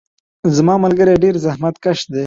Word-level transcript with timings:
زما 0.57 0.75
ملګري 0.83 1.13
ډیر 1.23 1.35
زحمت 1.45 1.75
کش 1.83 1.99
دي. 2.11 2.19